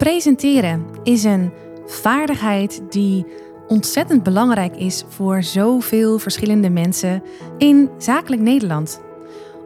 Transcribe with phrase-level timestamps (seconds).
[0.00, 1.52] Presenteren is een
[1.86, 3.26] vaardigheid die
[3.68, 7.22] ontzettend belangrijk is voor zoveel verschillende mensen
[7.58, 9.00] in zakelijk Nederland.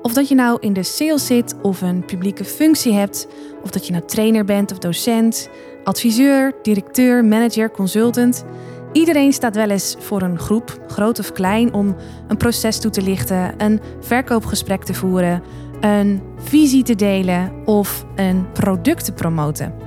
[0.02, 3.26] Of dat je nou in de sales zit of een publieke functie hebt,
[3.62, 5.48] of dat je nou trainer bent of docent,
[5.84, 8.44] adviseur, directeur, manager, consultant.
[8.92, 11.96] Iedereen staat wel eens voor een groep, groot of klein, om
[12.28, 15.42] een proces toe te lichten, een verkoopgesprek te voeren,
[15.80, 19.83] een visie te delen of een product te promoten.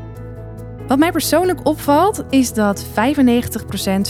[0.87, 2.89] Wat mij persoonlijk opvalt is dat 95%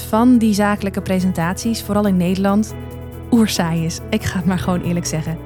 [0.08, 2.76] van die zakelijke presentaties, vooral in Nederland,
[3.32, 4.00] oerzaai is.
[4.10, 5.38] Ik ga het maar gewoon eerlijk zeggen.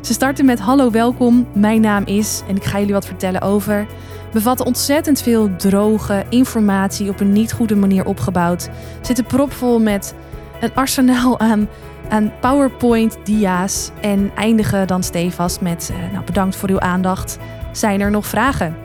[0.00, 3.86] Ze starten met hallo welkom, mijn naam is en ik ga jullie wat vertellen over.
[4.32, 8.68] Bevatten ontzettend veel droge informatie op een niet goede manier opgebouwd.
[9.00, 10.14] Zitten propvol met
[10.60, 11.68] een arsenaal aan,
[12.08, 17.38] aan PowerPoint-dia's en eindigen dan stevast met uh, nou, bedankt voor uw aandacht.
[17.72, 18.76] Zijn er nog vragen?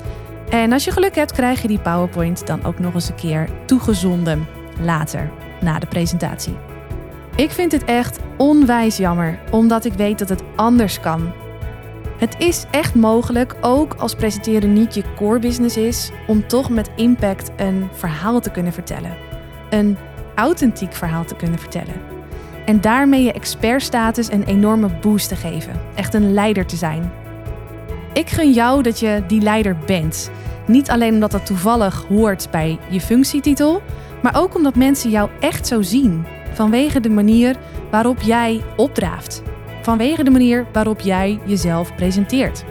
[0.50, 3.50] En als je geluk hebt, krijg je die PowerPoint dan ook nog eens een keer
[3.66, 4.48] toegezonden
[4.80, 6.58] later, na de presentatie.
[7.36, 11.32] Ik vind het echt onwijs jammer, omdat ik weet dat het anders kan.
[12.18, 16.90] Het is echt mogelijk, ook als presenteren niet je core business is, om toch met
[16.96, 19.18] impact een verhaal te kunnen vertellen.
[19.70, 19.98] Een
[20.36, 21.94] authentiek verhaal te kunnen vertellen.
[22.66, 25.82] En daarmee je expertstatus een enorme boost te geven.
[25.96, 27.12] Echt een leider te zijn.
[28.16, 30.32] Ik gun jou dat je die leider bent.
[30.68, 33.82] Niet alleen omdat dat toevallig hoort bij je functietitel,
[34.22, 36.26] maar ook omdat mensen jou echt zo zien.
[36.54, 37.56] Vanwege de manier
[37.92, 39.42] waarop jij opdraaft.
[39.82, 42.64] Vanwege de manier waarop jij jezelf presenteert.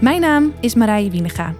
[0.00, 1.54] Mijn naam is Marije Wienega.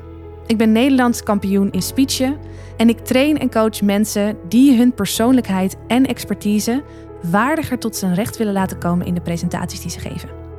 [0.46, 2.36] Ik ben Nederlands kampioen in speechen
[2.76, 6.82] en ik train en coach mensen die hun persoonlijkheid en expertise
[7.30, 10.49] waardiger tot zijn recht willen laten komen in de presentaties die ze geven.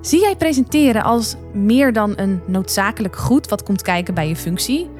[0.00, 4.90] Zie jij presenteren als meer dan een noodzakelijk goed wat komt kijken bij je functie?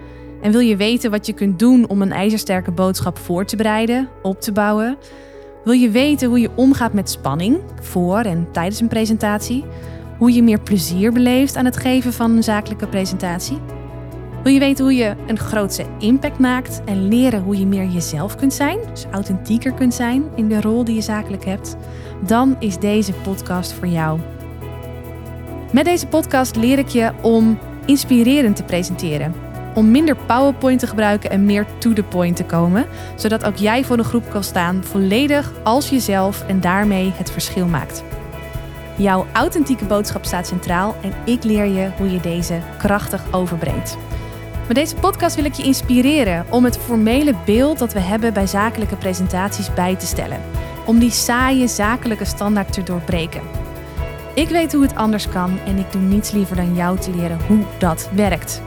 [0.43, 4.09] En wil je weten wat je kunt doen om een ijzersterke boodschap voor te bereiden,
[4.23, 4.97] op te bouwen?
[5.65, 9.65] Wil je weten hoe je omgaat met spanning voor en tijdens een presentatie?
[10.19, 13.59] Hoe je meer plezier beleeft aan het geven van een zakelijke presentatie?
[14.43, 18.37] Wil je weten hoe je een grootse impact maakt en leren hoe je meer jezelf
[18.37, 21.77] kunt zijn, dus authentieker kunt zijn in de rol die je zakelijk hebt?
[22.27, 24.21] Dan is deze podcast voor jou.
[25.73, 29.35] Met deze podcast leer ik je om inspirerend te presenteren.
[29.75, 32.87] Om minder PowerPoint te gebruiken en meer to the point te komen,
[33.17, 37.67] zodat ook jij voor een groep kan staan volledig als jezelf en daarmee het verschil
[37.67, 38.03] maakt.
[38.97, 43.97] Jouw authentieke boodschap staat centraal en ik leer je hoe je deze krachtig overbrengt.
[44.67, 48.47] Met deze podcast wil ik je inspireren om het formele beeld dat we hebben bij
[48.47, 50.41] zakelijke presentaties bij te stellen.
[50.87, 53.68] Om die saaie zakelijke standaard te doorbreken.
[54.39, 57.39] Ik weet hoe het anders kan en ik doe niets liever dan jou te leren
[57.47, 58.63] hoe dat werkt.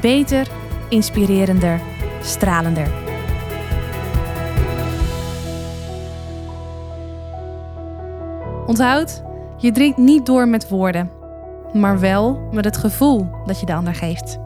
[0.00, 0.48] Beter,
[0.88, 1.80] inspirerender,
[2.22, 2.88] stralender.
[8.66, 9.22] Onthoud,
[9.56, 11.10] je drinkt niet door met woorden,
[11.72, 14.38] maar wel met het gevoel dat je de ander geeft.